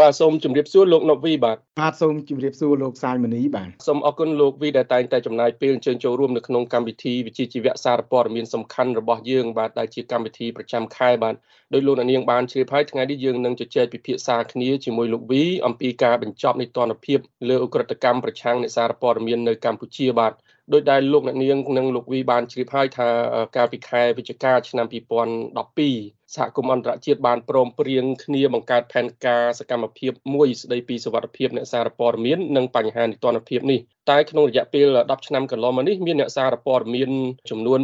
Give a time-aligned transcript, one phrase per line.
[0.00, 11.34] បាទសូមជម្រាបសួរលោកណូវីបាទបាទសូមជម្រាបសួរលោកសាយមនីបាទសូមអរគុណលោកវីដែលតែងតែចំណាយពេលអញ្ជើញចូលរួមនៅក្នុងកម្មវិធីវិជ្ជាជីវៈសារព័ត៌មានសំខាន់របស់យើងបាទដែលជាកម្មវិធីប្រចាំខែបាទ
[11.72, 17.18] ដោយលោកនាងបានជ្រាបហើយថ្ងៃនេះយើងនឹងជជែកពិភាក្សាគ្នាជាមួយលោកវីអំពីការបញ្ចប់នៃទណ្ឌភាព
[17.48, 20.32] លើអ ுக ្រិតកម្មប្រឆាំងអ្នកសារព័ត៌មាននៅកម្ពុជាបាទ
[20.72, 23.08] ដោយដែលលោកអ្នកនាងនិងលោកវីបានជ្រាបហើយថា
[23.56, 37.10] កាលពីខែវិច្ឆិកាឆ្នាំ2012 សហគមន៍អន្តរជាតិបានព្រមព្រៀងគ្នាបង្កើតផែនការសកម្មភាពមួយស្ដីពីសវត្ថិភាពអ្នកសារព័ត៌មាននិងបញ្ហានីតិរដ្ឋភាពនេះតែក្នុងរយៈពេល10ឆ្នាំកន្លងមកនេះមានអ្នកសារព័ត៌មាន
[37.50, 37.80] ចំនួន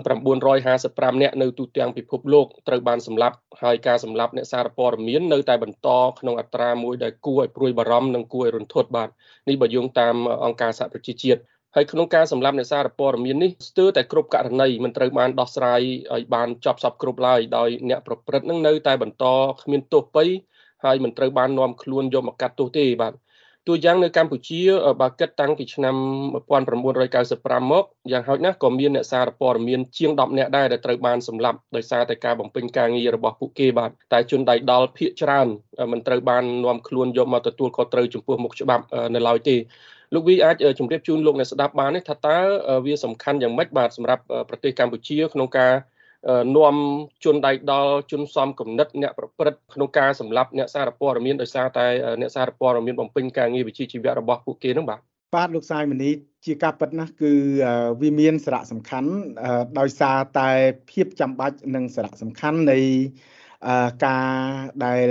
[0.58, 9.08] 955នាក់នៅទូទាំងពិភពលោកត្រូវបានសម្លាប់ហើយការសម្លាប់អ្នកសារព័ត៌មាននៅតែបន្តក្នុងអត្រាមួយដែលគួរឲ្យព្រួយបារម្ភនិងគួរឲ្យរន្ធត់បាទ
[9.48, 10.14] នេះបើយោងតាម
[10.44, 11.40] អង្គការសហប្រជាជាតិ
[11.76, 15.80] ហើយក្នុងការសម្លាប់អ្នកសារព័ត៌មាននេះស្ទើរតែគ្រប់ករណីមិនត្រូវបានដោះស្រាយ
[16.14, 19.24] ឲ្យបានចប់សពគ្រប់ឡើយដោយអ្នកប្រព្រឹត្តនឹងនៅតែបន្ត
[19.62, 20.24] គ្មានទោសពៃ
[20.84, 23.12] ហើយមិនត្រូវបាននាំខ្លួនយកមកកាត់ទោសទេបាទ
[23.68, 24.60] តួយ៉ាងនៅកម្ពុជា
[25.00, 25.96] បើគិតតាំងពីឆ្នាំ
[26.64, 35.46] 1995មកយ៉ាងហោចណាស់ក៏មានអ្នកសារព័ត៌មានជាង10នាក់ដែរដែលត្រូវបានសម្លាប់ដោយសារតែការបំពេញការងាររបស់ពួកគេបាទតែជនដៃដល់ភៀកច្រើន
[35.92, 39.56] មិនត្រូវបាននាំខ្លួនយកមកទទួលខុសត្រូវចំពោះមុខច្បាប់នៅឡើយទេ
[40.12, 42.38] លោកវីអាចជម្រាបជូនលោកអ្នកស្ដាប់បានទេថាតើ
[42.86, 45.72] វាសំខាន់យ៉ាងម៉េចបាទសម្រាប់ប្រទេសកម្ពុជាក្នុងការ
[46.56, 46.76] នាំ
[47.24, 51.86] ជនដៃដល់ជនសំគំនិតអ្នកប្រព្រឹត្តក្នុងការសម្លាប់អ្នកសារព័ត៌មានដោយសារតែ
[52.20, 55.00] អ្នកសារព័ត៌មានបំពេញការងារវិជ្ជាជីវៈរបស់ពួកគេនឹងបាទ
[55.34, 56.10] បាទលោកសាយមនី
[56.46, 57.32] ជាការពិតណាស់គឺ
[58.00, 59.10] វាមានសារៈសំខាន់
[59.78, 60.50] ដោយសារតែ
[60.90, 62.78] ភាពចាំបាច់និងសារៈសំខាន់នៃ
[64.06, 64.30] ការ
[64.84, 65.08] ដែល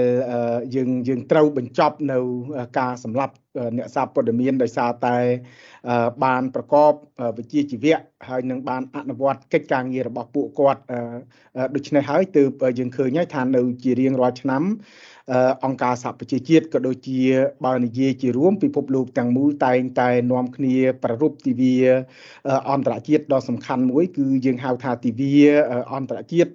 [0.76, 2.18] យើងយើងត្រូវបញ្ចប់នៅ
[2.80, 3.34] ការសម្លាប់
[3.78, 5.18] អ្នកសារព័ត៌មានដោយសារតែ
[6.24, 6.92] បានប្រកប
[7.38, 10.82] វិជ្ជាជីវៈហើយនឹងបានអនុវត្តកិច្ចការងាររបស់ពួកគាត់
[11.76, 14.64] ដូច្នេះហើយទើបយើងឃើញហើយថានៅជារៀងរាល់ឆ្នាំ
[15.66, 17.22] អង្គការសហប្រជាជាតិក៏ដូចជា
[17.66, 21.76] បើនិយាយជារួមពិភពលោកទាំងមូលតែងតែនាំគ្នាប្ររពទិវា
[22.72, 25.34] អន្តរជាតិដ៏សំខាន់មួយ គឺយើងហៅថាទិវា
[25.94, 26.52] អន្តរជាតិ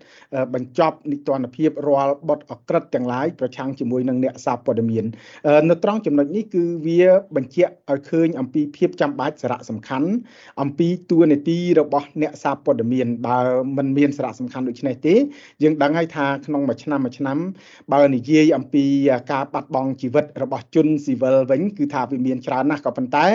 [0.55, 5.05] បញ្ចប់នីតិរដ្ឋភាពរាល់បទអក្រិតទាំងឡាយប្រឆាំងជាមួយនឹងអ្នកសារព័ត៌មាន
[5.69, 6.88] នៅត្រង់ចំណុចនេះគឺវា
[7.37, 10.09] បញ្ជាក់ឲ្យឃើញអំពីភាពចាំបាច់សារៈសំខាន់
[10.63, 13.39] អំពីតួនាទីរបស់អ្នកសារព័ត៌មានបើ
[13.77, 15.15] មិនមានសារៈសំខាន់ដូចនេះទេ
[15.63, 17.39] យើងដឹងហើយថាក្នុងមួយឆ្នាំមួយឆ្នាំ
[17.93, 18.85] បើនិយាយអំពី
[19.33, 23.27] ការបាត់បង់ជីវិតរបស់ជនស៊ីវិលវិញគឺថាវាមានច្រើនណាស់ក៏ប៉ុន្តែ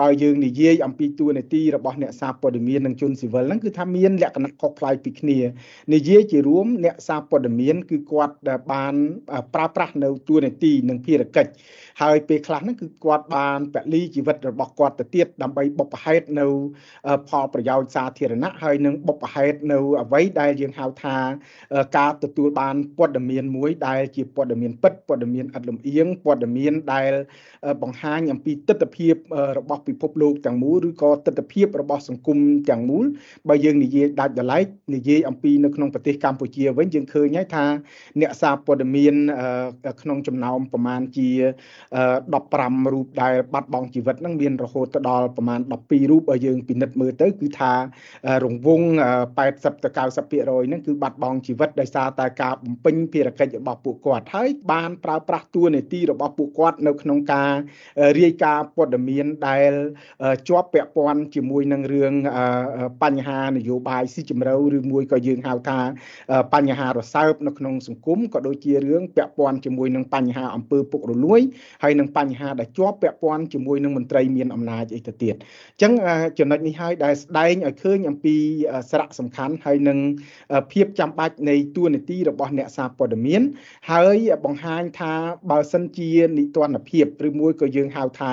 [0.00, 5.38] បើយើងនិយាយអំពីតួនាទីរបស់អ្នកសារព័ត៌មាននិងជនស៊ីវិលហ្នឹងគឺថាមានលក្ខណៈខុសប្លែកពីគ្នា
[5.94, 8.34] និយាយជារួមអ្នកសារព័ត៌មានគឺគាត់
[8.72, 8.94] បាន
[9.54, 11.50] ប្រើប្រាស់នៅតួនាទីនិងភារកិច្ច
[12.02, 16.46] ហើយពេលខ្លះហ្នឹងគឺគាត់បានពលីជីវិតរបស់គាត់ទៅទៀតដើម្បីបុព្វហេតុនៅ
[17.28, 21.16] ផលប្រយោជន៍សាធារណៈហើយនឹងបុព្វហេតុនៅអ្វីដែលយើងហៅថា
[21.96, 27.12] ការទទួលបានព័ត៌មានមួយដែលជាព័ត៌មានពិតព័ត៌មានឥតលំអៀងព័ត៌មានដែល
[27.82, 29.08] បង្ហាញអំពីទស្សនវិជ្ជា
[29.58, 32.38] របស់ពិភពលោកទាំងមូលឬក៏ទស្សនវិជ្ជារបស់សង្គម
[32.70, 33.04] ទាំងមូល
[33.48, 34.62] បើយើងនិយាយដាច់ដライ
[34.94, 37.64] និយាយអំពីនៅក្នុងប្រទេសកម្ពុជាវិញយើងឃើញហើយថា
[38.20, 39.14] អ្នកសារព័ត៌មាន
[40.00, 41.28] ក្នុងចំណោមប្រមាណជា
[41.86, 47.72] 15រូបដែលបាត់បង់ជីវិតហ្នឹងមានរហូតដល់ប្រមាណ12រូបបើយើងពិនិត្យមើលទៅគឺថា
[48.44, 48.86] រង្វង់
[49.36, 49.88] 80ទៅ
[50.28, 57.52] 90%ហ្នឹងគឺបាត់បង់ជីវិតដោយសារតែការបំពេញភារកិច្ចរបស់ពួកគាត់ហើយបានប្រើប្រាស់តួនាទីរបស់ពួកគាត់នៅក្នុងការ
[58.20, 59.72] រាយការណ៍ព័ត៌មានដែល
[60.48, 62.12] ជាប់ពាក់ព័ន្ធជាមួយនឹងរឿង
[63.02, 65.78] បញ្ហានយោបាយស៊ីជម្រៅឬមួយក៏យើងហៅថា
[66.54, 71.40] បញ្ហារសើបនៅក្នុងសង្គមក៏ដូចជារឿងពាក់ព័ន្ធជាមួយនឹងបញ្ហាអំពើពុករលួយ
[71.82, 75.92] ហើយនឹងបញ្ហាដែលជាប់ពាក់ព័ន្ធជាមួយនឹងមន្ត្រីមានអំណាចអីទៅទៀតអញ្ចឹង
[76.38, 78.36] ចំណុចនេះហើយដែលស្ដែងឲ្យឃើញអំពី
[78.90, 79.98] សារៈសំខាន់ហើយនឹង
[80.72, 83.42] ភាពចាំបាច់នៃតួនាទីរបស់អ្នកសារព័ត៌មាន
[83.90, 85.12] ហើយបង្ហាញថា
[85.50, 88.32] បើសិនជានីតិរដ្ឋភាពឬមួយក៏យើងហៅថា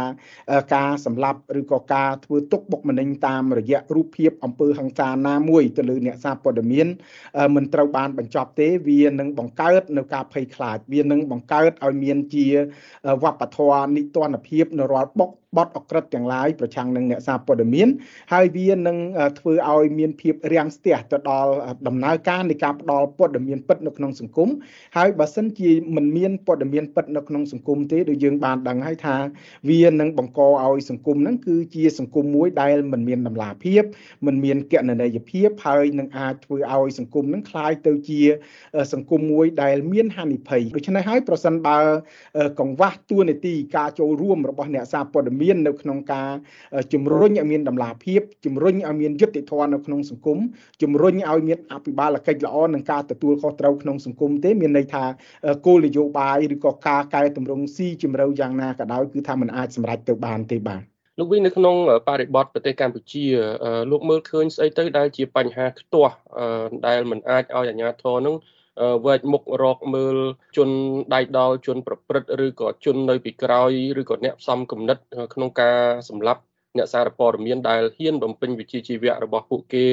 [0.76, 6.88] ការសម្លាប់ឬក៏ការធ្វើទុកបុកម្នេញតាមរយៈរូបភាពអំពើហិង្សាណាមួយទៅលើអ្នកសារព័ត៌មាន
[7.56, 12.48] មិនត្រូវបានបញ្ចប់ទេវានឹងបង្កើតនៅការភ័យខ្លាចវានឹងបង្កើតឲ្យមានជា
[13.24, 17.89] វប្បធម៌នីតិរដ្ឋភាពនៅរាល់បុក បទអក្រិតទាំងឡាយប្រឆាំងនឹងអ្នកសារព័ត៌មាន
[18.33, 18.97] ហើយវានឹង
[19.39, 21.53] ធ្វើឲ្យមានភាពរាំងស្ទះទៅដល់
[21.87, 24.49] ដំណើរការនៃការផ្ដល់ព័ត៌មានពិតនៅក្នុងសង្គម
[24.97, 29.17] ហើយបើសិនជាមិនមានព័ត៌មានពិតនៅក្នុងសង្គមទេដូចយើងបានដឹងហើយថា
[29.71, 33.83] វានឹងបង្កឲ្យសង្គមហ្នឹងគឺជាសង្គមមួយដែលមិនមានតម្លាភាព
[34.27, 38.21] មិនមានកណន័យភាពហើយនឹងអាចធ្វើឲ្យសង្គមហ្នឹងคล้ายទៅជា
[38.93, 41.79] សង្គមមួយដែលមានហានិភ័យដូច្នេះហើយប្រសិនបើ
[42.61, 46.31] កង្វះទួលនីតិការចូលរួមរបស់អ្នកសារព័ត៌មាន មាននៅក្នុងការ
[46.93, 50.39] ជំរុញឲ្យមានតម្លាភាពជំរុញឲ្យមានយុត្តិធម៌នៅក្នុងសង្គម
[50.83, 55.05] ជំរុញឲ្យមានអភិបាលកិច្ចល្អនិងការទទួលខុសត្រូវក្នុងសង្គមទេមានន័យថា
[55.67, 60.83] គោលនយោបាយឬក៏ការកែតម្រង់ស៊ីជម្រៅយ៉ាងណាក៏ដោយគឺថាมันអាចសម្រេចទៅបានទេបាទ
[61.19, 61.77] លោកវិញនៅក្នុង
[62.09, 63.25] បរិបទប្រទេសកម្ពុជា
[63.91, 66.15] លោកមើលឃើញស្អីទៅដែលជាបញ្ហាខ្ទាស់
[66.87, 68.37] ដែលมันអាចឲ្យអាជ្ញាធរនឹង
[69.06, 70.18] វែកមុខរកមើល
[70.58, 70.70] ជន
[71.14, 73.72] ដៃដល់ជនប្រព្រឹត្តឬក៏ជននៅពីក្រោយ
[74.02, 74.98] ឬក៏អ្នកផ្សំគំនិត
[75.34, 75.80] ក្នុងការ
[76.10, 76.42] សម្លាប់
[76.78, 79.86] អ្នកសារព័ត៌មានដែលហ៊ានបំពេញវិជ្ជាជីវៈរបស់ពួកគេ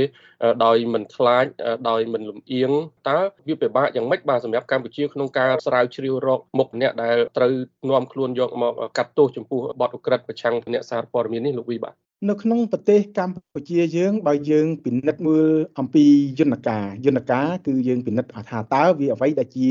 [0.65, 1.47] ដោយមិនខ្លាច
[1.89, 2.71] ដោយមិនលំអៀង
[3.09, 3.19] តើ
[3.49, 7.53] វាពិបាកយ៉ាងម៉េចបាទសម្រាប់កម្ពុជាក្នុងការស្រាវជ្រាវរកមុខអ្នកដែលត្រូវ
[7.91, 16.05] នាំខ្លួនយកមកកាត់ទោសចំពោះបទឧក្រិដ្ឋប្រឆាំងអ្នកសារព័ត៌មាននេះលោកវីបាទ នៅក្នុងប្រទេសកម្ពុជាយើងបើយើងពិនិត្យមើលអំពី
[16.39, 19.69] យន្តការយន្តការគឺយើងពិនិត្យថាតើវាអ្វីដែលជា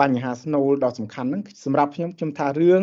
[0.00, 2.82] បញ្ហាស្នូលដ៏សំខាន់ហ្នឹងសម្រាប់ខ្ញុំខ្ញុំថារឿង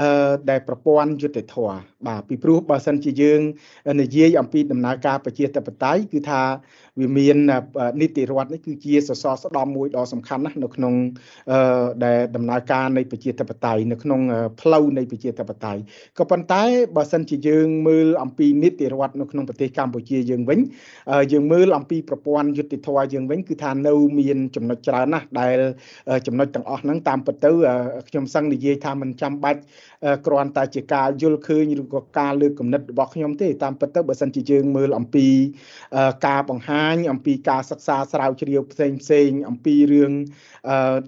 [0.00, 3.40] អឺដែលប្រព័ន្ធយុត្តិធម៌បាទពីព្រោះបើសិនជាយើង
[4.02, 6.42] និយាយអំពីដំណើរការប្រជាធិបតេយ្យគឺថា
[7.00, 7.36] វាមាន
[8.00, 10.94] នីតិរដ្ឋនេះគឺជាសសរស្តម្ភមួយដ៏សំខាន់ណាស់នៅក្នុង
[11.50, 14.20] អឺដែលដំណើរការនៃប្រជាធិបតេយ្យនៅក្នុង
[14.60, 15.80] ផ្លូវនៃប្រជាធិបតេយ្យ
[16.18, 16.62] ក៏ប៉ុន្តែ
[16.96, 20.58] បើសិនជាយើងមើលអំពីនីតិរដ្ឋនៅក្នុងប្រទេសកម្ពុជាយើងវិញ
[21.32, 25.56] យើងមើលអំពីប្រព័ន្ធយុតិធធម៌យើងវិញគឺថានៅមានចំណុចច្រើនណាស់ដែល
[26.26, 27.50] ចំណុចទាំងអស់ហ្នឹងតាមពិតទៅ
[28.08, 29.60] ខ្ញុំសឹងនិយាយថាមិនចាំបាច់
[30.26, 35.26] គ្រាន់តែជាការយល់ឃើញឬក៏ការលើកគំនិតរបស់ខ្ញុំទេតាមពិតទៅបើសិនជាយើងមើលអំពី
[36.26, 40.12] ការបង្ហាញអំពីការសិក្សាស្រាវជ្រាវផ្សេងផ្សេងអំពីរឿង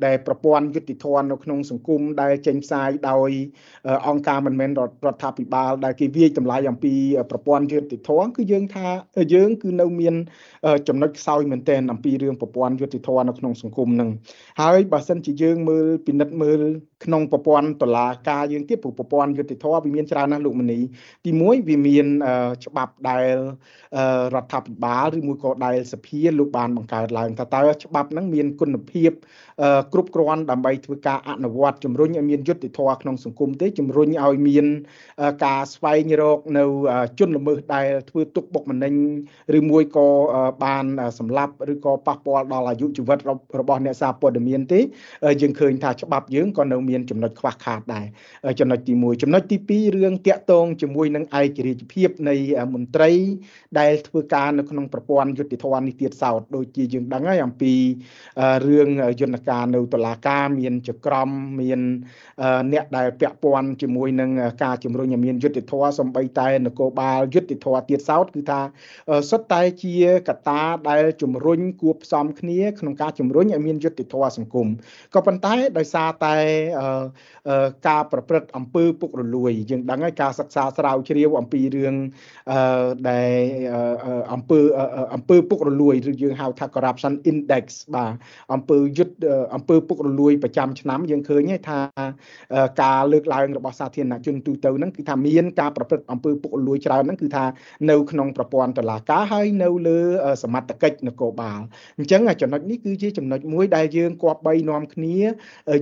[0.07, 3.31] ដែលប្រព័ន្ធយុតិធម៌នៅក្នុងសង្គមដែលចេញផ្សាយដោយ
[4.09, 4.81] អង្គការមិនមែនរ
[5.15, 6.95] ដ្ឋាភិបាលដែលគេវាយតម្លៃអំពី
[7.31, 8.89] ប្រព័ន្ធយុតិធម៌គឺយើងថា
[9.35, 10.15] យើងគឺនៅមាន
[10.89, 14.11] ចំណុចខ្សោយមែនទែនអំពីរឿងប្រព័ន្ធយុតិធម៌នៅក្នុងសង្គមនឹង
[14.61, 16.61] ហើយបើសិនជាយើងមើលពិនិត្យមើល
[17.05, 20.79] ក្នុងប្រព័ន្ធតឡាការយើងទៀតព្រោះប្រព័ន្ធយុតិធម៌វាមានច្រើនណាស់លោកមនី
[21.25, 22.07] ទី1វាមាន
[22.65, 23.35] ច្បាប់ដែល
[24.35, 29.11] រដ្ឋាភិបាលឬមួយក៏ដែលសភាលោកបានបង្កើតឡើងថាតើច្បាប់ហ្នឹងមានគុណភាព
[29.93, 34.67] គ្រប់គ្រាន់ដើម្បីធ្វើការអនុវត្តជំរុញឲ្យមានយុត្តិធម៌ក្នុងសង្គមទេជំរុញឲ្យមាន
[35.45, 36.65] ការស្វែងរកនៅ
[37.19, 38.95] ជនល្មើសដែលធ្វើទុកបុកម្នេញ
[39.59, 40.09] ឬមួយក៏
[40.65, 40.85] បាន
[41.19, 43.19] សម្លាប់ឬក៏ប៉ះពាល់ដល់អាយុជីវិត
[43.61, 44.81] របស់អ្នកសារព័ត៌មានទេ
[45.43, 48.07] យើងឃើញថាច្បាប់យើងក៏នៅមានចំណុចខ្វះខាតដែរ
[48.61, 52.35] ចំណុចទី1ចំណុចទី2រឿងតាក់ទងជាមួយនឹងឯករាជ្យភាពនៃ
[52.75, 53.11] មន្ត្រី
[53.79, 57.73] ដែលធ្វើការនៅក្នុងប្រព័ន្ធយុតិធម៌នេះទៀតសោតដូចជាយើងដឹងហើយអំពី
[58.67, 58.89] រឿង
[59.21, 61.29] យន្តការនៅតុលាការមានចក្រម
[61.61, 61.81] មាន
[62.73, 64.31] អ្នកដែលពាក់ព័ន្ធជាមួយនឹង
[64.63, 68.61] ការជំរុញឲ្យមានយុត្តិធម៌សំបីតែនគរបាលយុត្តិធម៌ទៀតសោតគឺថា
[69.31, 69.95] សុទ្ធតែជា
[70.29, 74.67] កត្តាដែលជំរុញគួបផ្សំគ្នាក្នុងការជំរុញឲ្យមានយុត្តិធម៌សង្គម
[75.15, 76.37] ក៏ប៉ុន្តែដោយសារតែ
[77.89, 81.95] ការប្រព្រឹត្តអំពើពុករលួយយើងដឹងហើយការសិក្សាស្រាវជ្រាវអំពីរឿង
[83.11, 83.33] ដែល
[84.35, 84.61] អំពើ
[85.15, 87.65] អំពើពុករលួយឬយើងហៅថា corruption index
[87.95, 88.13] បាទ
[88.55, 89.15] អំពើយុទ្ធ
[89.55, 91.79] អំពើពុករលួយប្រចាំឆ្នាំយើងឃើញថា
[92.83, 97.45] ការលើកឡើងរបស់សាធារណជនទូទៅហ្នឹងគឺថាមានការប្រព្រឹត្តអំពើពុករលួយច្រើនហ្នឹងគឺថា
[97.91, 99.99] នៅក្នុងប្រព័ន្ធតុលាការហើយនៅលើ
[100.43, 101.61] សមត្ថកិច្ចនគរបាល
[101.99, 105.17] អញ្ចឹងចំណុចនេះគឺជាចំណុចមួយដែលយើងគប្បីនាំគ្នា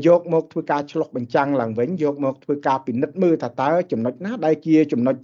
[0.07, 5.15] យកមកធ្វើការឆ្លុះបញ្ចាំងឡើងវិញយកមកធ្វើការពិនិត្យមើលថាតើចំណុចណាដែលជាចំណុច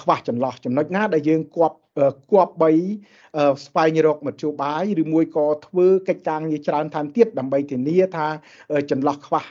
[0.00, 1.76] ខ្វះចន្លោះចំណុចណាដែលយើងគប់
[2.32, 2.70] គប្បី
[3.64, 8.26] ស្វែងរកមធ្យោបាយឬមួយក៏ធ្វើកិច្ចការងារច្រើនថែមទៀតដើម្បីធានាថា
[8.90, 9.42] ចន្លោះខ្វះ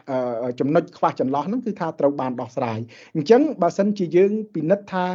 [0.59, 2.79] ចំណុចខ្វះចន្លោះហ្នឹងគឺថាត្រូវបានដោះស្រាយ
[3.15, 5.05] អញ្ចឹងបើសិនជាយើងពិនិត្យថា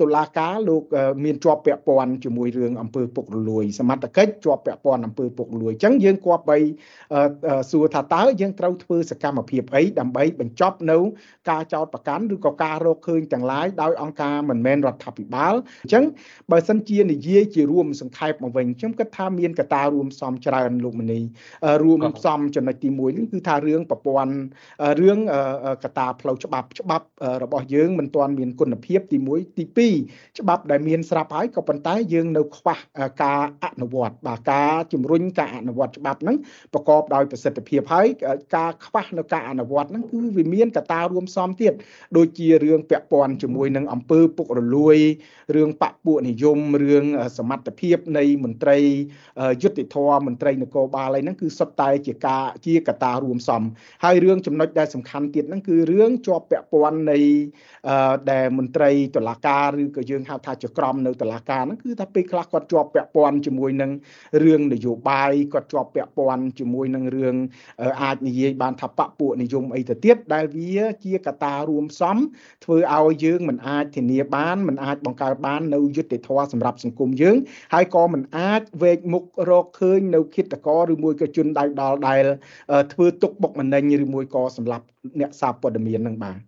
[0.00, 0.82] តុលាការលោក
[1.24, 6.58] មានជាប់ពាក់ព័ន្ធជាមួយរឿងអំពើពុករលួយសមត្ថកិច្ចជាប់ពាក់ព័ន្ធអំពើពុករលួយអញ្ចឹងយើងគប្បី
[7.70, 10.98] សួរថាតើយើងត្រូវធ្វើសកម្មភាពអីដើម្បីបញ្ចប់នៅ
[11.50, 16.04] ការចោទប្រកាន់ឬក៏ការរកឃើញទាំងឡាយដោយអង្គការមិនមែនរដ្ឋាភិបាលអញ្ចឹង
[16.52, 21.20] បើសិនជានិយាយជារួមសង្ខេបមកវិញខ្ញុំគិតថាមានកត្តារួមផ្សំច្រើនលោកមនី
[21.82, 24.32] រួមផ្សំចំណុចទី1នេះគឺថារឿងប្រព័ន្ធ
[25.00, 25.18] រឿង
[25.84, 27.06] កត្តាផ្លូវច្បាប់ច្បាប់
[27.42, 29.64] របស់យើងមិនទាន់មានគុណភាពទី1ទី
[30.06, 32.78] 2ច្បាប់ដែលមានស្រាប់ហើយក៏ប៉ុន្តែយើងនៅខ្វះ
[33.22, 36.36] ការអនុវត្តបាទការជំរុញការអនុវត្តច្បាប់ហ្នឹង
[36.74, 38.06] ប្រកបដោយប្រសិទ្ធភាពហើយ
[38.56, 41.72] ការខ្វះនៅការអនុវត្តហ្នឹងគឺវាមានកត្តារួមផ្សំទៀត
[42.16, 44.96] ដូចជារឿងពាក់ព័ន្ធជាមួយនឹងអង្គើពុករលួយ
[45.56, 47.04] រឿងបពពួកនិយមរឿង
[47.38, 48.78] សមត្ថភាពនៃមន្ត្រី
[49.62, 53.62] យុតិធធមន្ត្រីនគរបាលអីហ្នឹងគឺសុទ្ធតែជាការជាកត្តារួមសំ
[54.04, 57.18] ហើយរឿងចំណុចដែលសំខាន់ទៀតហ្នឹងគឺរឿងជាប់ពាក់ព័ន្ធនៃ
[58.30, 63.90] ដែលមន្ត្រីតុលាការឬក៏យើងហៅថាចក្រមនៅតុលាការហ្នឹងគឺថាពេលខ្លះគាត់ជាប់ពាក់ព័ន្ធជាមួយនឹង
[64.44, 67.34] រឿងនយោបាយគាត់ជាប់ពាក់ព័ន្ធជាមួយនឹងរឿង
[68.02, 72.16] អាចនិយាយបានថាបពពួកនិយមអីទៅទៀតដែលវាជាកត្តារួមសំ
[72.64, 77.36] ធ្វើឲ្យយើងមិនអាចធានាបានមិនអាចបង្កើតបាននៅយុត្តិធម៌សម្រាប់សង្គមយើង
[77.74, 82.24] ហើយក៏មិនអាចវេកមុខរកឃើញនៅគិតកោឬមួយក៏ជនដៃដល់ដែល
[82.92, 84.84] ធ្វើទុកបុកម្នេញឬមួយក៏សម្រាប់
[85.20, 86.38] អ្នកសារព័ត៌មាននឹងបាទ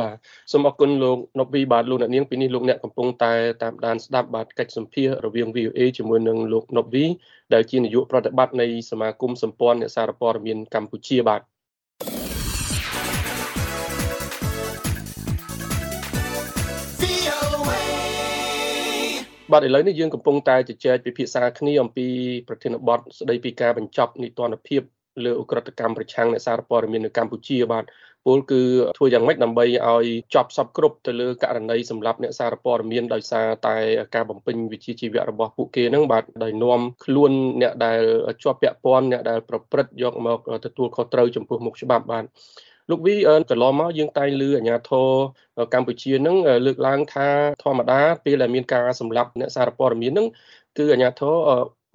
[0.00, 0.16] បាទ
[0.52, 7.04] សូមអរគុណលោកណូវីបាទលោកអ្នកនាងពីនេះលោកអ្នកកំពុងតែតាមដានស្ដាប់បាទកិច្ចសម្ភាសរវាង VOA ជាមួយនឹងលោកណូវី
[7.54, 11.40] ដែលជានាយកប្រតិបត្តិនៃសមាគមសម្ព័ន្ធអ្នកសារព័ត៌មានកម្ពុជាបាទ
[19.52, 22.06] បាទឥឡូវនេះយើងកំពុងតែជជែកពិភាក្សាគ្នាអំពី
[22.48, 24.82] ប្រធានបទស្ដីពីការបញ្ចប់នីតិរដ្ឋភាព
[25.24, 27.84] លើអ ுக ្រិតកម្មប្រឆាំងអ្នកសារព័ត៌មាននៅកម្ពុជាបាទ
[28.26, 28.62] ពលគឺ
[28.98, 33.76] ធ្វើយ៉ាងម៉េចដើម្បីឲ្យចប់សពគ្រប់ទៅលើករណីសម្រាប់អ្នកសារព័ត៌មានដោយសារតែ
[34.14, 38.02] ការបំពេញវិជ្ជាជីវៈរបស់ពួកគេហ្នឹងបាទដោយនាំខ្លួនអ្នកដែល
[38.42, 42.24] ជាប់ពាក់ព័ន្ធអ្នកដែលប្រព្រឹត្តយកមកទទួលខុសត្រូវចំពោះមុខច្បាប់បាទ
[42.90, 43.14] លោកវី
[43.50, 45.08] កន្លងមកយើងតែងលើអាញាធរ
[45.74, 47.28] កម្ពុជានឹងលើកឡើងថា
[47.62, 50.26] ធម្មតាពេលដែលមានការសម្លាប់អ្នកសារព័ត៌មាននឹង
[50.78, 51.36] គឺអាញាធរ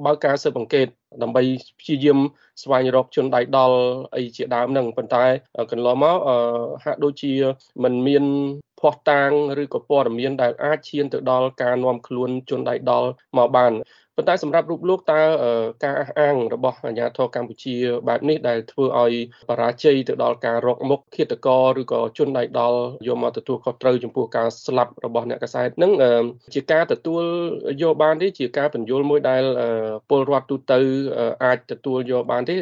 [0.06, 0.88] បើកការស៊ើបអង្កេត
[1.22, 1.42] ដើម្បី
[1.80, 2.20] ព្យាយាម
[2.64, 3.78] ស្វែងរកជនដៃដល់
[4.16, 5.26] អីជាដើមហ្នឹងប៉ុន្តែ
[5.72, 6.18] កន្លងមក
[6.84, 7.34] ហាក់ដូចជា
[7.84, 8.26] មិនមាន
[8.80, 9.32] ភ័ស្តុតាង
[9.62, 13.72] ឬក៏ព័ត៌មានដែលអាចឈានទៅដល់ការនាំខ្លួនជនដៃដល់មកបាន
[14.18, 15.22] ប៉ុន្តែសម្រាប់រូបលោកតើ
[15.86, 17.76] ការអះអាងរបស់អាជ្ញាធរកម្ពុជា
[18.08, 19.14] បែបនេះដែលធ្វើឲ្យ
[19.50, 25.92] បរាជ័យទៅដល់ការរកមុខឃាតករឬក៏ជនដៃដល់យកមកទទួលខុសត្រូវចំពោះការស្លាប់របស់អ្នកកសែតនឹង
[26.54, 27.24] ជាការទទួល
[27.82, 29.44] យកបានទេជាការបញ្យល់មួយដែល
[30.10, 30.80] ពលរដ្ឋទូទៅ
[31.44, 32.56] អាចទទួលយកបានទេ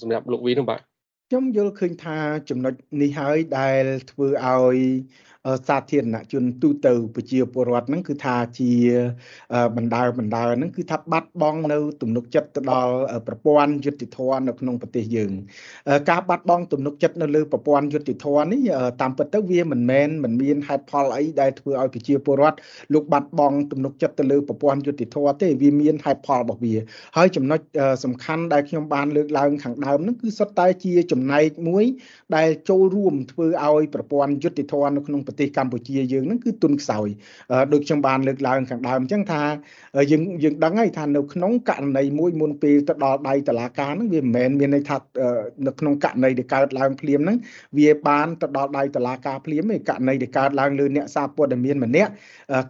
[0.00, 0.80] សម្រាប់លោកវីនោះបាទ
[1.28, 2.18] ខ្ញុំយល់ឃើញថា
[2.50, 4.78] ចំណុចនេះហើយដែលធ្វើឲ្យ
[5.68, 8.72] សាធារណជនទូទៅប្រជាពលរដ្ឋហ្នឹងគឺថាជា
[9.76, 12.94] បណ្ដាបណ្ដាហ្នឹងគឺថាបាត់បង់នៅទំនុកចិត្តទៅដល់
[13.26, 15.32] ប្រព័ន្ធយុតិធធម៌នៅក្នុងប្រទេសយើង
[16.10, 18.60] ការបាត់បង់ទំនុកចិត្តនៅលើប្រព័ន្ធយុតិធធម៌នេះ
[19.00, 22.58] តាមពិតទៅវាមិនមែនមិនមានហេតុផលអីដែលធ្វើឲ្យប្រជាពលរដ្ឋ
[22.94, 26.74] លោកបាត់បង់ទំនុកចិត្តទៅលើប្រព័ន្ធយុតិធធម៌ទេវាមានហេតុផលរបស់វា
[27.16, 27.60] ហើយចំណុច
[28.04, 31.84] សំខាន់ដែលខ្ញុំបានលើកឡើងខាងដើមហ្នឹងគឺសុទ្ធតែជាចំណែកមួយ
[32.36, 37.08] ដែលចូលរួមធ្វើឲ្យប្រព័ន្ធយុតិធធម៌នៅក្នុងប្រទេសកម្ពុជាយើងហ្នឹងគឺទុនខ្សោយ
[37.72, 39.42] ដូចខ្ញុំបានលើកឡើងខាងដើមអញ្ចឹងថា
[40.10, 44.96] យើងយើងដឹងហើយថានៅក្នុងករណីមួយមុនពេលទៅដល់ដៃតឡាការហ្នឹងវាមិនមែនមានន័យថា
[45.66, 47.38] នៅក្នុងករណីដែលកើតឡើងភ្លាមហ្នឹង
[47.78, 52.10] វាបានទៅដល់ដៃតឡាការភ្លាមទេករណីដែលកើតឡើងលើអ្នកសារព័ត៌មានម្នាក់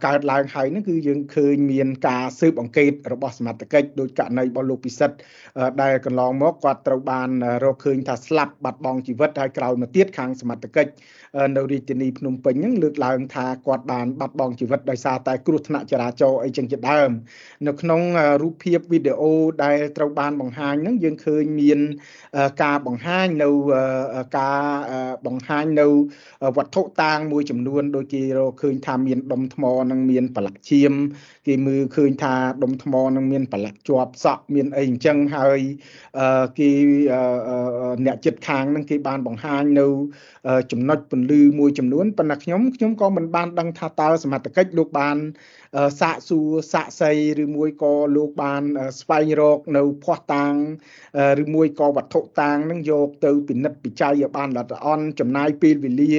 [0.05, 5.17] កើតឡើងហើយហ្នឹងគឺយើងឃើញមានការស៊ើបអង្កេតរបស់សមត្ថកិច្ចដោយករណីរបស់លោកពិសិដ្ឋ
[5.81, 7.29] ដែលកន្លងមកគាត់ត្រូវបាន
[7.63, 10.91] រកឃើញថាស្លាប់បាត់បង់ជីវិតហើយក្រោយមកទៀតខាងសមត្ថកិច្ច
[11.55, 17.09] នៅរាជធានីភ្នំពេញហ្នឹងលើកឡើងថាគាត់បានបាត់បង់ជីវិតដោយសារតែគ្រោះថ្នាក់ចរាចរណ៍អីចឹងជាដើម
[17.67, 18.01] នៅក្នុង
[18.41, 19.33] រូបភាពវីដេអូ
[19.63, 21.79] ដែលត្រូវបានបង្ហាញហ្នឹងយើងឃើញមាន
[22.63, 23.49] ការបង្ហាញនៅ
[24.39, 24.63] ការ
[25.25, 25.87] បង្ហាញនៅ
[26.57, 30.93] វត្ថុតាងមួយចំនួនដូចគេរកឃើញថាមានដុំថ្មនិងមានប្រឡាក់ឈាម
[31.47, 32.33] គេមើលឃើញថា
[32.63, 35.59] ដុំថ្មនឹងមានប្រឡាក់ជាប់សក់មានអីអញ្ចឹងហើយ
[36.59, 36.69] គេ
[38.05, 39.87] អ្នកចិត្តខាងនឹងគេបានបង្ហាញនៅ
[40.71, 45.17] ចំណុចពន្លឺមួយចំនួនប៉ុន្តែខ្ញុំខ្ញុំក៏មិនបានដឹងថាតើសមត្ថកិច្ចលោកបាន
[45.99, 47.11] សាកសួរសាកសី
[47.43, 48.63] ឬមួយក៏លោកបាន
[48.99, 50.53] ស្វែងរកនៅភ័ស្តុតាង
[51.43, 56.15] ឬមួយក៏វត្ថុតាងនឹងយកទៅពិនិត្យពិច័យឲ្យបានល្អិតល្អន់ចំណាយពេលវេលា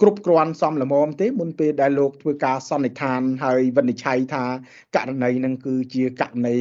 [0.00, 4.44] គ្រប់គ្រាន់សមល្មមទេមុនពេលដែលលោកធ្វើការសន្និដ្ឋានហើយវិនិច្ឆ័យថា
[4.96, 6.56] ករណីនឹងគឺជាករណី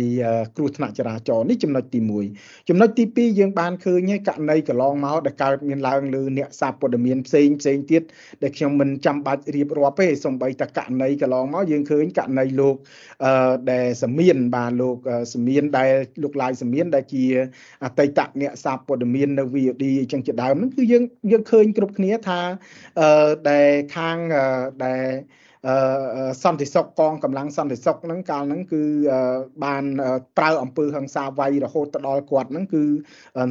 [0.55, 1.99] គ្រោះថ្នាក់ចរាចរណ៍នេះចំណុចទី
[2.35, 8.01] 1ចំណុចទី2យើងបានឃើញហើយករណីកន្លងមកដែលកើតមានឡើងលើអ្នកសារព័ត៌មានផ្សេងផ្សេងទៀត
[8.43, 12.75] ដែលខ្ញុំមិនចាំបាច់រៀបរាប់ទេសូម្បីតែករណីកន្លងមកយើងឃើញករណីលោក
[13.25, 14.98] អឺដែលសមៀនបាទលោក
[15.34, 15.91] សមៀនដែល
[16.22, 17.24] លោកឡាយសមៀនដែលជា
[17.84, 22.41] អតីតអ្នកសារព័ត៌មាននៅ VOD អញ្ចឹងជាដើមហ្នឹងគឺយើងយើងឃើញគ្រប់គ្នាថា
[23.00, 24.18] អឺដែលខាង
[24.86, 25.06] ដែល
[26.43, 28.83] សន្តិសុខកងកម្លាំងសន្តិសុខហ្នឹងកាលហ្នឹងគឺ
[29.63, 29.83] បាន
[30.37, 32.83] ប្រើអំពើហិង្សាវាយរហូតទៅដល់គាត់ហ្នឹងគឺ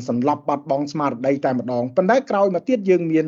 [0.09, 3.27] សម្លាប់បាត់បង់ស្មារតីតែម្ដងប៉ុន្តែក្រោយមកទៀតយើងមាន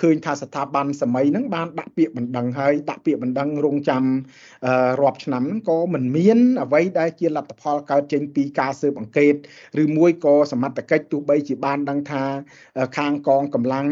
[0.00, 4.04] ឃើញថាស្ថាប័នសម័យហ្នឹងបានដាក់ពាក្យបណ្ដឹងហើយដាក់ពាក្យបណ្ដឹងរងចាំ
[5.00, 9.34] រាប់ឆ្នាំហ្នឹងក៏មិនមានអ្វីដែលជាលទ្ធផលកើតចេញពីការស៊ើបអង្កេត
[9.82, 12.22] ឬមួយក៏សមត្ថកិច្ចទោះបីជាបានដឹងថា
[12.98, 13.86] ខាងកងកម្លាំង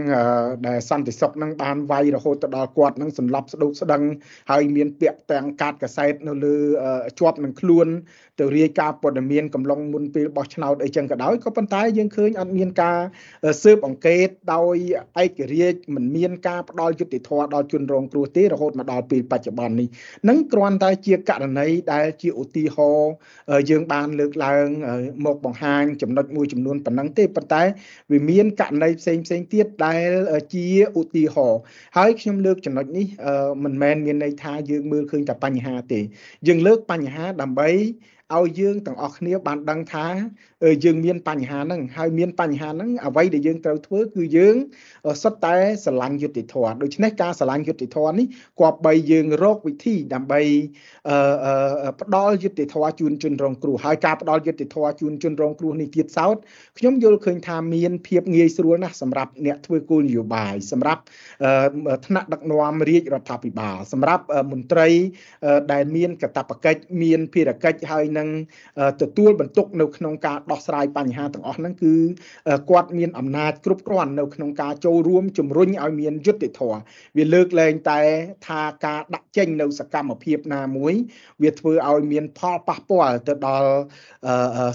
[0.67, 4.03] ដែលសន្តិសុខហ្នឹងបានវាយរហូតទៅដល់គាត់ហ្នឹងសម្លាប់ស្ដុកស្ដឹង
[4.51, 6.57] ហើយមានពាក្យទាំងកាតកសែតនៅលើ
[7.19, 7.87] ជាប់នឹងខ្លួន
[8.41, 12.99] ទៅរាយការណ៍ព័ត៌មានកំឡុងមុនពេលបោះឆ្នោតអីចឹងក៏ដោយក៏ប៉ុន្តែយើងឃើញអត់មានការ
[13.63, 14.77] ស៊ើបអង្កេតដោយ
[15.23, 19.89] ឯករាជ្យមិនមានការផ្ដល់យុត្តិធម៌ដល់ជនរងគ្រោះទេរហូតមកដល់ពេលបច្ចុប្បន្ននេះ
[20.29, 23.13] នឹងគ្រាន់តែជាករណីដែលជាឧទាហរណ៍
[23.71, 24.67] យើងបានលើកឡើង
[25.27, 27.63] មកបង្ហាញចំណុចមួយចំនួនប៉ុណ្ណឹងទេប៉ុន្តែ
[28.13, 30.09] វាមានករណីផ្សេងផ្សេងទៀតដែល
[30.55, 30.67] ជា
[31.01, 31.61] ឧទាហរណ៍
[31.97, 33.07] ហើយខ្ញុំលើកចំណុចនេះ
[33.65, 36.01] មិនមែនមានន័យថាយើងមើលឃើញតែបញ្ហាទេ
[36.47, 37.69] យើងលើកបញ្ហាដើម្បី
[38.37, 40.07] ឲ្យយើងទាំងអស់គ្នាបានដឹងថា
[40.85, 44.57] យើងមានបញ្ហាហ្នឹងហើយមានបញ្ហាហ្នឹងអ្វីដែលយើងត្រូវធ្វើគឺយើង
[45.23, 48.27] សុទ្ធតែស្រឡាញ់យុត្តិធម៌ដូច្នេះការស្រឡាញ់យុត្តិធម៌នេះ
[48.61, 50.41] គប្បីយើងរកវិធីដើម្បី
[52.01, 56.37] ផ្ដល់យុត្តិធម៌ជូនជនរងគ្រោះហើយការផ្ដល់យុត្តិធម៌ជូនជនរងគ្រោះនេះទៀតសោត
[56.79, 61.03] ខ្ញុំយល់ឃើញថាមានភាពងាយស្រួលណាស់សម្រាប់អ្នកធ្វើគោលនយោបាយសម្រាប់
[62.07, 64.89] ថ្នាក់ដឹកនាំរាជរដ្ឋាភិបាលសម្រាប់មន្ត្រី
[65.73, 68.29] ដែលមានកាតព្វកិច្ចមានភារកិច្ចហើយនឹង
[69.03, 71.95] ទទួលបន្ទុកនៅក្នុងការដោះស្រាយបញ្ហាទាំងអស់ហ្នឹងគឺ
[72.71, 76.81] គាត់មានអំណាចគ្រប់គ្រាន់នៅក្នុងការចូលរួមជំរុញឲ្យមានយុត្តិធម៌
[77.17, 78.01] វាលើកលែងតែ
[78.47, 80.95] ថាការដាក់ចេញនៅសកម្មភាពណាមួយ
[81.43, 83.71] វាធ្វើឲ្យមានផលប៉ះពាល់ទៅដល់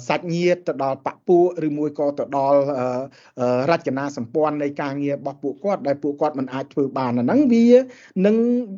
[0.08, 2.60] សាច់ញាតិទៅដល់បពួកឬមួយក៏ទៅដល់
[3.72, 7.68] រចនាសម្ព័ន្ធនៃការងាររបស់ពួកគាត់ដែលពួកគាត់មិនអាចធ្វើបានអាហ្នឹងវា
[8.26, 8.38] នឹង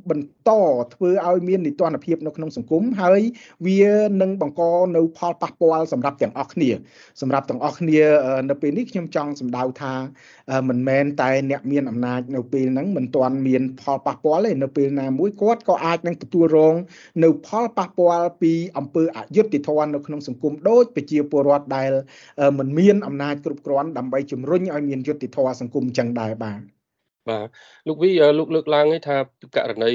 [0.10, 0.52] បន្ត
[0.96, 3.22] ធ្វើឲ្យមាននីតិរដ្ឋភាពនៅក្នុងសង្គមហើយ
[3.68, 3.84] វា
[4.22, 4.62] នឹងបង្ក
[4.96, 6.70] នៅផលប៉ះពាល់សម្រាប់ទាំងអស់គ្នា
[7.22, 8.02] សម្រាប់ទាំងអស់គ្នា
[8.50, 9.94] នៅពេលនេះខ្ញុំចង់សម្ដៅថា
[10.70, 16.76] មិនមែនតែអ្នកមានអំណាចនៅពេលហ្នឹងមិនទាន់មានផលប៉ះពាល់ទេនៅពេលណាមួយគាត់ក៏អាចនឹងទទួលរង
[17.24, 21.92] នៅផលប៉ះពាល់ពីអំពើអយុត្តិធម៌នៅក្នុងសង្គមដូចប្រជាពលរដ្ឋដែល
[22.60, 26.62] មិនមានអំណាចគ្រប់គ្រាន់ដើម្បីជំរុញឲ្យមានយុត្តិធម៌សង្គមចឹងដែរបាទ
[27.30, 27.48] បាទ
[27.88, 28.10] លោកវី
[28.40, 29.18] លោកលើកឡើងឯថា
[29.56, 29.94] ករណី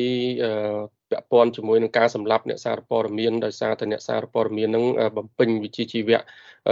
[1.11, 4.85] ពាក់ព័ន្ធជាមួយនឹងការសម្លាប់អ្នកសារព័ត៌មានដោយសារតែអ្នកសារព័ត៌មាននឹង
[5.17, 6.21] បំពេញវិជ្ជាជីវៈ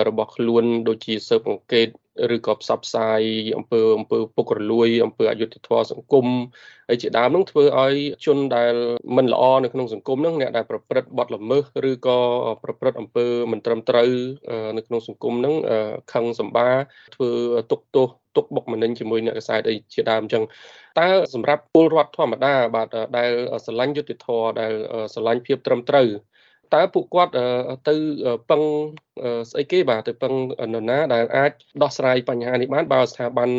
[0.09, 1.89] របស់ខ្លួនដូចជាស៊ើបអង្កេត
[2.35, 3.21] ឬក៏ផ្សព្វផ្សាយ
[3.57, 6.27] អំពើអំពើពុករលួយអំពើអយុត្តិធម៌សង្គម
[6.89, 7.95] ហើយជាដើមនឹងធ្វើឲ្យ
[8.27, 8.75] ជនដែល
[9.17, 12.19] មិនល្អនៅក្នុងសង្គមនឹងអ្នកដែលប្រព្រឹត្តបទល្មើសឬក៏
[12.63, 14.11] ប្រព្រឹត្តអំពើមិនត្រឹមត្រូវ
[14.77, 15.55] នៅក្នុងសង្គមនឹង
[16.13, 16.71] ខឹងសម្បា
[17.15, 17.31] ធ្វើ
[17.71, 20.45] ទុកទោសទុកបុកម្នេញជាមួយអ្នកកសែតអីជាដើមអញ្ចឹង
[20.99, 22.89] តើសម្រាប់ពលរដ្ឋធម្មតាបាទ
[23.19, 23.31] ដែល
[23.65, 24.73] ស្រឡាញ់យុត្តិធម៌ដែល
[25.15, 26.09] ស្រឡាញ់ភាពត្រឹមត្រូវ
[26.75, 27.33] តើពួកគាត់
[27.89, 27.95] ទៅ
[28.51, 28.63] ពឹង
[29.51, 30.33] ស្អីគេបាទទៅពឹង
[30.75, 31.53] នរណាដែលអាច
[31.83, 33.51] ដោះស្រាយបញ្ហានេះបានបើស្ថាប័ន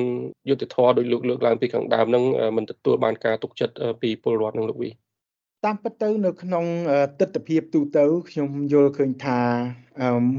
[0.50, 2.24] យុតិធធដោយលោកលើកឡើងពីខាងដើមនឹង
[2.58, 4.90] មិនទទួលបានការទុកចិត្តពីពលរដ្ឋនឹងលោកវី
[5.66, 6.66] តាមពិតទៅនៅក្នុង
[7.20, 9.40] ទស្សនវិជ្ជាទូទៅខ្ញុំយល់ឃើញថា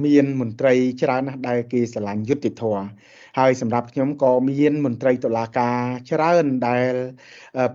[0.05, 2.85] មានមន្ត្រីច្រើនណាស់ដែលគេស្រឡាញ់យុត្តិធម៌
[3.39, 6.93] ហើយសម្រាប់ខ្ញុំក៏មានមន្ត្រីតុលាការច្រើនដែល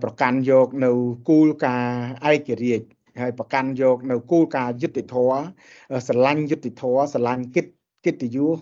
[0.02, 0.90] ប្រកាន់យកនៅ
[1.28, 2.86] គោលការណ៍ឯករាជ្យ
[3.20, 5.38] ហើយប្រកាន់យកនៅគោលការណ៍យុត្តិធម៌
[6.06, 8.58] ស្រឡាញ់យុត្តិធម៌ស្រឡាញ់កិត្តិកិត្តិយស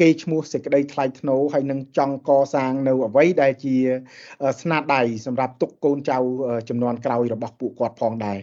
[0.00, 3.76] គេឈ្មោះសេចក្តីថ្លៃថ្នូរហើយនឹងចង់កសាងនៅអ្វីដែលជា
[4.60, 6.18] ស្នាដៃសម្រាប់ទុកកូនចៅ
[6.68, 8.38] ចំនួនក្រោយរបស់ពួកគាត់ផងដែរ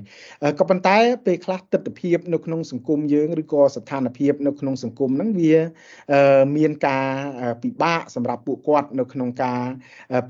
[0.59, 5.55] ក៏ប៉ុន្តែពេលខ្លះទស្សនវិជ្ជានៅក្នុងសង្គមយើងឬក៏ស្ថានភាពនៅក្នុងសង្គមហ្នឹងវា
[6.57, 7.05] មានការ
[7.63, 9.61] ពិបាកសម្រាប់ពួកគាត់នៅក្នុងការ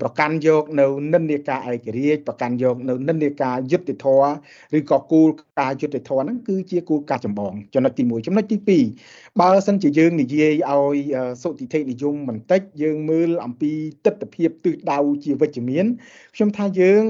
[0.00, 4.30] ប្រកាន់យកនៅនិន្នាការឯករាជ្យប្រកាន់យកនៅនិន្នាការយុត្តិធម៌
[4.78, 8.56] ឬក៏គោលការណ៍យុត្តិធម៌ហ្នឹងគឺជាគោលការណ៍ចម្បងចំណុចទី1ចំណុចទី
[9.00, 10.87] 2បើសិនជាយើងនិយាយឲ្យ
[11.42, 13.72] សុតិធិនិយមបន្តិចយើងមើលអំពី
[14.04, 15.86] ទស្សនវិជ្ជាទិសដៅជាវិជ្ជមាន
[16.34, 17.02] ខ្ញុំថាយើង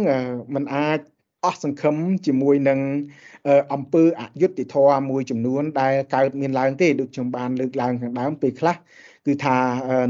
[0.54, 1.00] មិនអាច
[1.44, 2.80] អស់សង្ឃឹមជាមួយនឹង
[3.72, 8.76] អង្គើអយុត្តិធម៌មួយចំនួន ដែលកើតមានឡើងទេដូចខ្ញុំបានលើកឡើងខាងដើមពេលខ្លះ
[9.26, 9.56] គឺថា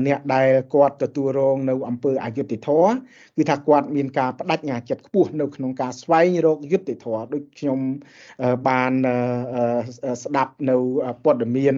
[0.06, 2.92] អ្នកដែលគាត់ទទួលរងនៅអង្គើអយុត្តិធម៌
[3.36, 7.78] គឺថាគាត់មានការបដិញ្ញាចិត្តខ្ពស់នៅក្នុងការស្វែងរកយុត្តិធម៌ដូចខ្ញុំ
[8.68, 8.92] បាន
[10.22, 10.76] ស្ដាប់នៅ
[11.24, 11.76] ព័ត៌មាន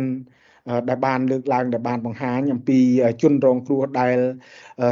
[0.89, 2.79] ដែលបានលើកឡើងដែលបានបង្ហាញអំពី
[3.23, 4.17] ជនរងគ្រោះដែល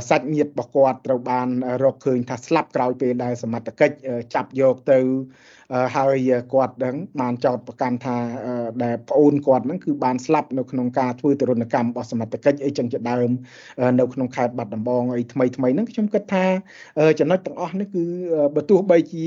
[0.09, 1.49] សាច់ញាតិរបស់គាត់ត្រូវបាន
[1.83, 3.95] រកឃើញថាស្លាប់ក្រោយពេលដែលសមត្ថកិច្ច
[4.35, 4.99] ចាប់យកទៅ
[5.97, 8.17] ហើយគាត់ដឹងបានចោទប្រកាន់ថា
[8.83, 13.31] ដែលប្អូនគាត់ហ្នឹងគឺបានស្លាប់នៅក្នុងការធ្វើទរណកម្មរបស់សមត្ថកិច្ចអីចឹងជាដើម
[14.01, 16.47] នៅក្នុងខេត្តបាត់ដំបងអីថ្មីថ្មីហ្នឹងខ្ញុំគិតថា
[17.19, 18.05] ចំណុចទាំងអស់នេះគឺ
[18.55, 19.27] បើទោះបីជា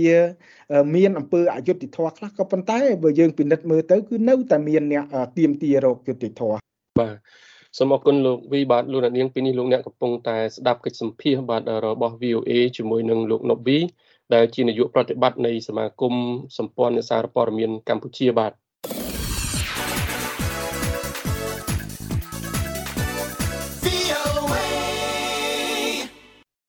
[0.95, 5.06] មានអំពើអយុត្តិធម៌ខ្លះក៏ប៉ុន្តែបើយើងពិនិត្យមើលទៅគឺនៅតែមានអ្នក
[5.38, 6.58] ទៀមទារោគយុត្តិធម៌
[6.99, 7.15] បាទ
[7.77, 13.77] សូមអរគុណលោកវីបាទលោកអ្នកនាងពីនេះលោកអ្នកកំពុងតែស្ដាប់កិច្ចសម្ភាសបាទរបស់ VOA ជាមួយនឹងលោកណូវី
[14.34, 16.13] ដែលជានាយកប្រតិបត្តិនៃសមាគម
[16.58, 18.52] សម្ព័ន្ធអ្នកសារព័ត៌មានកម្ពុជាបាទ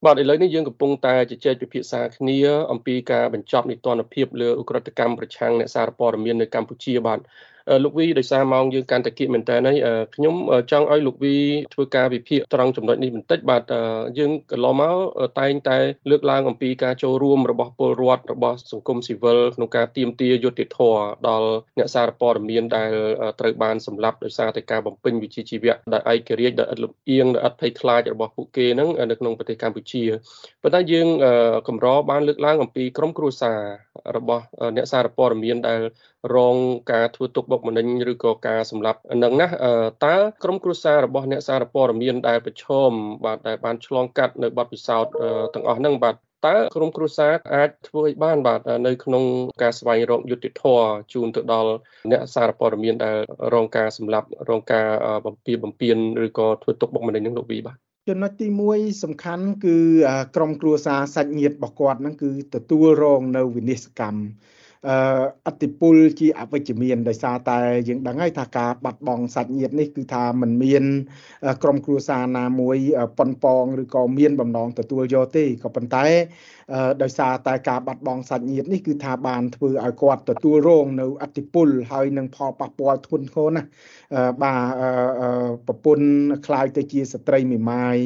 [0.07, 2.38] បាទឥឡូវនេះយើងកំពុងតែជជែកពិភាក្សាគ្នា
[2.72, 7.18] អំពីការបញ្ចប់នីតិរដ្ឋភាពលើឧក្រិដ្ឋកម្មប្រឆាំងអ្នកសារព័ត៌មាននៅកម្ពុជាបាទ
[7.85, 9.77] លោកវីដោយសារម៉ោងយើងកាន់តែគៀកមែនតើហើយ
[10.14, 10.35] ខ្ញុំ
[10.70, 11.37] ចង់ឲ្យលោកវី
[11.75, 13.62] ធ្វើការវិភាគត្រង់ចំណុចនេះបន្តិចបាទ
[14.18, 14.96] យើងកន្លងមក
[15.40, 15.79] តែងតែ
[16.11, 21.48] លើកឡើងអំពីការចូលរួមរបស់ពលរដ្ឋរបស់សង្គមស៊ីវិលក្នុងការទៀមទាយុត្តិធម៌ដល់
[21.79, 22.92] អ្នកសារព័ត៌មានដែល
[23.40, 30.05] ត្រូវបានសម្លាប់ដោយសារតែការបំពេញវិជ្ជាជីវៈដែលឯករាជ្យដែលឥតលំអៀងដែលឥតភ័យខ្លាចរបស់ពួកគេហ្នឹងនៅក្នុងប្រទេសកម្ពុជា
[30.62, 31.09] ប៉ុន្តែយើង
[31.68, 33.59] កម្របានលើកឡើងអំពីក្រុមគ្រួសារ
[34.16, 34.44] របស់
[34.77, 35.81] អ្នកសារព័ត៌មានដែល
[36.37, 36.56] រង
[36.92, 39.48] ការធ្វើទុកបុកម្នេញឬក៏ការសម្លាប់នឹងណា
[40.06, 42.90] តើក្រុមគ្រួសាររបស់អ្នកសារព័ត៌មានដែលប្រឈម
[43.24, 45.12] បាទដែលបានឆ្លងកាត់នៅបទពិសោធន៍
[45.54, 49.24] ទាំងអស់ហ្នឹងបាទតើក្រុមគ្រួសារអាចធ្វើឲ្យបានបាទនៅក្នុង
[49.62, 51.72] ការស្វែងរកយុត្តិធម៌ជូនទៅដល់
[52.12, 53.16] អ្នកសារព័ត៌មានដែល
[53.54, 54.87] រងការសម្លាប់រងការ
[55.26, 57.76] បំពារបំពានឬក៏ធ្វើទុកបុកម្នេញនឹងលោកវីបាទ
[58.08, 59.76] ចំណុចទី1សំខាន់គឺ
[60.37, 64.20] ក្រុមគ្រួសារសាច់ញាតិរបស់គាត់ហ្នឹងគឺទទួលរងនៅវិនិស្សកម្ម
[65.47, 70.84] អតិពលជាអវិជ្ជមានដោយសារតែយើងដឹងហើយថាការបាត់បង់សាច់ញាតិនេះគឺថាมันមាន
[71.63, 72.78] ក្រុមគ្រួសារណាមួយ
[73.17, 76.06] ប៉ុនប៉ងឬក៏មានបំណងទទួលយកទេក៏ប៉ុន្តែ
[77.02, 83.69] ដោយសារតែការបាត់បង់សាច់ញាតិនេះគឺថាបានធ្វើឲ្យគាត់ទទួលរងនៅអតិពលហើយនឹងផលប៉ះពាល់ធ្ងន់ធ្ងរណាស់
[84.43, 84.69] បាទ
[85.67, 86.08] ប្រពន្ធ
[86.45, 87.97] คล้ายទៅជាស្ត្រីមេម៉ាយ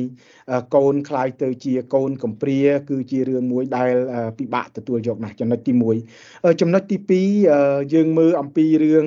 [0.75, 3.93] កូនคล้ายទៅជាកូនកំព្រា គឺជារឿងមួយដែល
[4.39, 6.98] ពិបាកទទួលយកណាស់ចំណុចទី1 ចំណុចទី
[7.46, 9.06] 2យើងមើលអំពីរឿង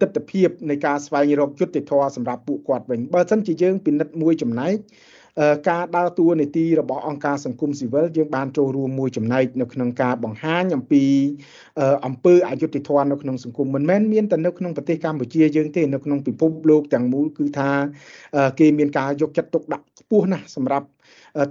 [0.00, 4.74] ទស្សនវិជ្ជានៃការស្វែងរកយុត្តិធម៌សម្រាប់ពួកគាត់វិញបើមិនជាយើងពិនិត្យមួយចំណែក
[5.70, 11.02] ការដើរតួនាទីរបស់អង្គការសង្គមស៊ីវិលយើងបានចូលរួមមួយចំណែកនៅក្នុងការបង្ហាញអំពី
[12.06, 17.70] អំពើអយុត្តិធម៌នៅក្នុងសង្គមមិនមែនមានតែនៅក្នុងប្រទេសកម្ពុជាយើងទេនៅក្នុងពិភពលោកទាំងមូលគឺថា
[18.58, 20.86] គេមានការយកចិត្តទុកដាក់ខ្ពស់ណាស់សម្រាប់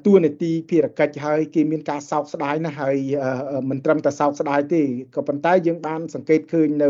[0.05, 2.97] តួនាទីភារកិច្ចហើយគេមានការសោកស្ដាយណាស់ហើយ
[3.69, 4.81] មិនត្រឹមតែសោកស្ដាយទេ
[5.15, 6.89] ក៏ប៉ុន្តែយើងបានសង្កេតឃើញនៅ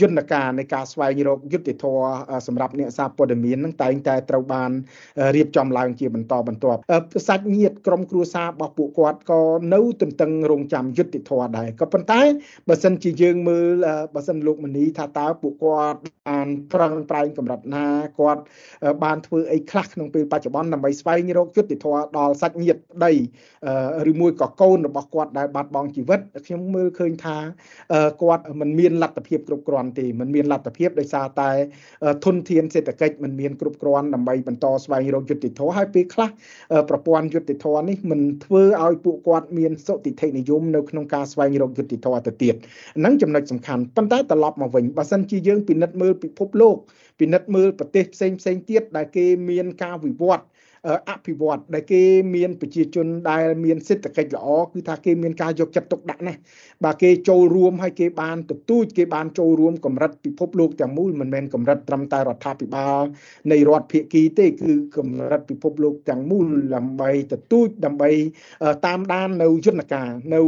[0.00, 2.06] យន្តការនៃការស្វែងរកយុត្តិធម៌
[2.46, 4.70] សម្រាប់អ្នកសារព័ត៌មាននឹងតែងតែត្រូវបាន
[5.36, 6.80] រៀបចំឡើងជាបន្តបន្ទាប់
[7.28, 9.42] សាច់ញាតិក្រុមគ្រួសាររបស់ពួកគាត់ក៏
[9.74, 12.20] នៅទន្ទឹងរង់ចាំយុត្តិធម៌ដែរក៏ប៉ុន្តែ
[12.68, 13.68] បើសិនជាយើងមើល
[14.14, 17.86] បើសិនលោកមនីថាតើពួកគាត់បានប្រឹងប្រែងកម្រិតណា
[18.18, 18.42] គាត់
[19.04, 23.12] បានធ្វើអីខ្លះក្នុងពេលបច្ចុប្បន្នដើម្បីស្វែងរកយុត្តិធម៌ដល់សាច់ញាតិប្តី
[24.10, 27.36] ឬមួយក៏កូនរបស់គាត់ដែលបាត់បង់ជីវិតខ្ញុំមើលឃើញថា
[28.22, 31.50] គាត់មិនមានលទ្ធភាពគ្រប់គ្រាន់ទេមិនមានលទ្ធភាពដោយសារតែ
[32.24, 36.28] ធនធានសេដ្ឋកិច្ចមិនមានគ្រប់គ្រាន់ដើម្បីបន្តស្វែងរកយុត្តិធម៌ហើយពេលខ្លះ
[36.90, 42.54] ប្រព័ន្ធយុត្តិធម៌នេះមិនធ្វើឲ្យពួកគាត់មានសុតិធិនិយមនៅក្នុងការស្វែងរកយុត្តិធម៌ទៅទៀត
[42.98, 46.76] ហ្នឹងចំណុចសំខាន់ប៉ុន្តែត្រឡប់មកវិញបើសិនជាយើងពិនិត្យមើលពិភពលោក
[47.20, 50.44] ពិនិត្យមើលប្រទេសផ្សេងផ្សេងទៀតដែលគេមានការវិវត្ត
[51.10, 52.02] អភិវឌ្ឍដែលគេ
[52.34, 56.38] មានប្រជាជនដែលមានសេដ្ឋកិច្ចល្អគឺថាគេមានការយកចិត្តទុកដាក់ណាស់
[56.84, 63.02] បាទគេចូលរួមហើយគេបានទទូចគេបានចូលរួមកម្រិតពិភពលោកទាំងមូលមិនមែនកម្រិតត្រឹមតែរដ្ឋាភិបាល
[63.52, 68.10] នៃរដ្ឋភាគីទេគឺកម្រិតពិភពលោកទាំងមូលដើម្បីទទូចដើម្បី
[68.86, 70.40] តាមដាននៅយន្តការនៅ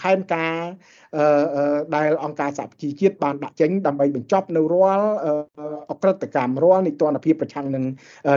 [0.00, 0.56] ផែនការ
[1.96, 5.10] ដែលអង្គការសហប្រជាជាតិបានដាក់ចេញដើម្បីបញ្ចប់នៅរាល់
[5.90, 7.84] អក្រិតកម្មរាល់នីតិរដ្ឋភាពប្រឆាំងនឹង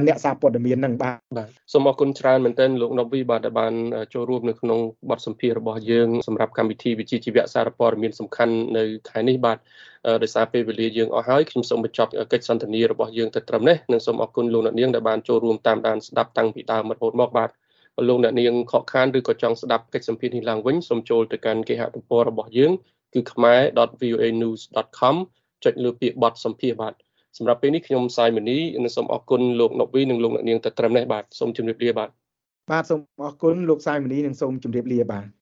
[0.08, 3.74] អ្នកសារព័ត៌មាននឹងបាទបាទសូមអរគុណច្រើនមែនទែនលោកណូវីបាទដែលបាន
[4.14, 4.80] ចូលរួមនៅក្នុង
[5.10, 9.58] បទសម្ភាសន៍របស់យើងសម្រាប់កម្មវិធីវិជ្ជាជីវៈសារព័ត៌មានសំខាន់នៅខែនេះបាទ
[10.24, 17.63] ដោយសារពេលវេលាយើងអស់ហើយខ្ញុំសូមបញ្ចប់កិច្ចសន្ទនារបស់យើងទៅត្រឹមនេះនិងសូមអរគុណលោកអ្នកនាងដែលបានចូលរួមតាមដានស្ដាប់តាំងពីដើមរហូតមកបាទបើ
[18.08, 22.72] លោកអ្នកនាងខកខានឬក៏ចង់ស្ដាប់កិច្ចសម្ភាសន៍នេះឡើងវិញសូមចូលទៅកាន់គេហទំព័ររបស់យើង
[23.14, 25.16] គឺ khmer.voanews.com
[25.64, 26.94] ចុចលើពាក្យបទសម្ភាសន៍បាទ
[27.38, 32.10] សម្រាប់ពេលនេះខ្ញុំសាយមនីនិងសូមអរគុណលោកណូវីនិងលោកអ្នកនាងទៅត្រឹមនេះបាទសូមជម្រាបលាបាទ
[32.72, 35.26] បាទសូមអរគុណលោកសាយមនីនិងសូមជម្រាបលាបាទ